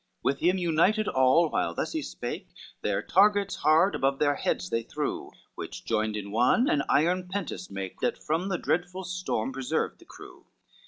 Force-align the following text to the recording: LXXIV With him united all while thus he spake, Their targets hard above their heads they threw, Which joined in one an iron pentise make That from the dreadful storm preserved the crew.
LXXIV 0.01 0.23
With 0.23 0.39
him 0.39 0.57
united 0.57 1.07
all 1.07 1.47
while 1.51 1.75
thus 1.75 1.91
he 1.91 2.01
spake, 2.01 2.47
Their 2.81 3.03
targets 3.03 3.57
hard 3.57 3.93
above 3.93 4.17
their 4.17 4.33
heads 4.33 4.71
they 4.71 4.81
threw, 4.81 5.29
Which 5.53 5.85
joined 5.85 6.17
in 6.17 6.31
one 6.31 6.67
an 6.67 6.81
iron 6.89 7.27
pentise 7.27 7.69
make 7.69 7.99
That 7.99 8.17
from 8.17 8.49
the 8.49 8.57
dreadful 8.57 9.03
storm 9.03 9.53
preserved 9.53 9.99
the 9.99 10.05
crew. 10.05 10.47